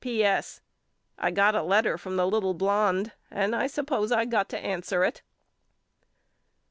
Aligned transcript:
P. 0.03 0.23
S. 0.23 0.61
I 1.19 1.29
got 1.29 1.53
a 1.53 1.61
letter 1.61 1.95
from 1.95 2.15
the 2.17 2.25
little 2.25 2.55
blonde 2.55 3.11
and 3.29 3.55
I 3.55 3.67
suppose 3.67 4.11
I 4.11 4.25
got 4.25 4.49
to 4.49 4.57
answer 4.57 5.03
it. 5.03 5.21